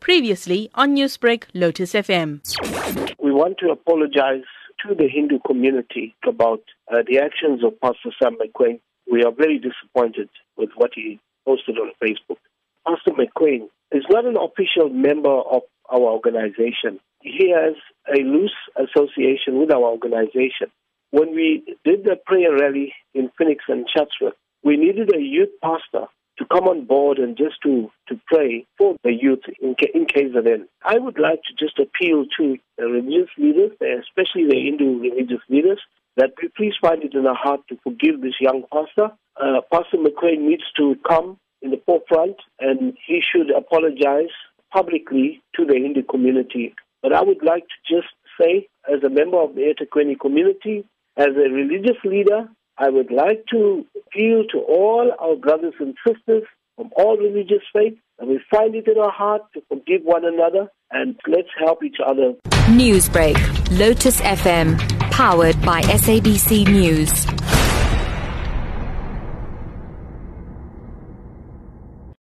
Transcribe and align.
Previously 0.00 0.70
on 0.74 0.94
Newsbreak, 0.96 1.44
Lotus 1.54 1.92
FM. 1.92 2.40
We 3.22 3.32
want 3.32 3.58
to 3.58 3.70
apologize 3.70 4.44
to 4.86 4.94
the 4.94 5.08
Hindu 5.08 5.38
community 5.46 6.14
about 6.26 6.62
uh, 6.90 7.02
the 7.06 7.18
actions 7.18 7.62
of 7.64 7.80
Pastor 7.80 8.10
Sam 8.22 8.36
McQueen. 8.36 8.80
We 9.10 9.24
are 9.24 9.32
very 9.32 9.58
disappointed 9.58 10.28
with 10.56 10.70
what 10.76 10.90
he 10.94 11.20
posted 11.46 11.76
on 11.78 11.92
Facebook. 12.02 12.38
Pastor 12.86 13.12
McQueen 13.12 13.68
is 13.92 14.04
not 14.08 14.24
an 14.24 14.36
official 14.36 14.88
member 14.88 15.30
of 15.30 15.62
our 15.90 16.00
organization. 16.00 17.00
He 17.20 17.50
has 17.50 17.74
a 18.08 18.22
loose 18.22 18.56
association 18.76 19.58
with 19.60 19.70
our 19.70 19.82
organization. 19.82 20.70
When 21.10 21.34
we 21.34 21.76
did 21.84 22.04
the 22.04 22.16
prayer 22.24 22.52
rally 22.52 22.94
in 23.14 23.30
Phoenix 23.36 23.64
and 23.68 23.86
Chatsworth, 23.86 24.34
we 24.62 24.76
needed 24.76 25.14
a 25.14 25.20
youth 25.20 25.50
pastor 25.62 26.06
to 26.06 26.19
come 26.50 26.64
on 26.64 26.84
board 26.84 27.18
and 27.18 27.36
just 27.36 27.56
to, 27.62 27.90
to 28.08 28.20
pray 28.26 28.66
for 28.76 28.96
the 29.04 29.12
youth 29.12 29.42
in, 29.60 29.74
in 29.94 30.06
KZN. 30.06 30.66
I 30.84 30.98
would 30.98 31.18
like 31.18 31.40
to 31.44 31.54
just 31.58 31.78
appeal 31.78 32.24
to 32.38 32.56
the 32.76 32.86
religious 32.86 33.30
leaders, 33.38 33.72
especially 33.80 34.46
the 34.48 34.60
Hindu 34.60 35.00
religious 35.00 35.42
leaders, 35.48 35.80
that 36.16 36.32
we 36.42 36.48
please 36.56 36.74
find 36.80 37.02
it 37.02 37.14
in 37.14 37.26
our 37.26 37.34
heart 37.34 37.60
to 37.68 37.78
forgive 37.82 38.20
this 38.20 38.40
young 38.40 38.64
pastor. 38.72 39.14
Uh, 39.40 39.60
pastor 39.72 39.96
McQueen 39.96 40.40
needs 40.40 40.64
to 40.76 40.96
come 41.08 41.38
in 41.62 41.70
the 41.70 41.80
forefront 41.86 42.36
and 42.58 42.96
he 43.06 43.20
should 43.20 43.50
apologize 43.50 44.34
publicly 44.72 45.42
to 45.56 45.64
the 45.64 45.74
Hindu 45.74 46.02
community. 46.02 46.74
But 47.02 47.12
I 47.12 47.22
would 47.22 47.42
like 47.44 47.64
to 47.64 47.94
just 47.94 48.12
say, 48.40 48.68
as 48.92 49.02
a 49.02 49.08
member 49.08 49.38
of 49.38 49.54
the 49.54 49.62
eThekwini 49.62 50.18
community, 50.18 50.84
as 51.16 51.28
a 51.28 51.50
religious 51.50 51.96
leader, 52.04 52.48
I 52.80 52.88
would 52.88 53.12
like 53.12 53.44
to 53.50 53.84
appeal 53.94 54.44
to 54.52 54.58
all 54.60 55.12
our 55.20 55.36
brothers 55.36 55.74
and 55.80 55.94
sisters 56.06 56.44
from 56.76 56.88
all 56.96 57.18
religious 57.18 57.62
faiths, 57.74 58.00
and 58.18 58.30
we 58.30 58.40
find 58.50 58.74
it 58.74 58.88
in 58.88 58.96
our 58.96 59.10
heart 59.10 59.42
to 59.52 59.60
forgive 59.68 60.00
one 60.02 60.24
another 60.24 60.70
and 60.90 61.14
let's 61.28 61.50
help 61.58 61.84
each 61.84 61.98
other. 62.04 62.32
Newsbreak, 62.72 63.36
Lotus 63.78 64.22
FM, 64.22 64.78
powered 65.10 65.60
by 65.60 65.82
SABC 65.82 66.66
News. 66.68 67.26